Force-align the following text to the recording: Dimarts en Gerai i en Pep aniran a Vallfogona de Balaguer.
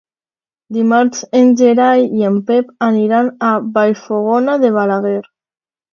Dimarts 0.77 1.19
en 1.41 1.51
Gerai 1.59 2.01
i 2.21 2.25
en 2.31 2.41
Pep 2.49 2.73
aniran 2.89 3.31
a 3.51 3.55
Vallfogona 3.77 4.57
de 4.65 4.77
Balaguer. 4.79 5.25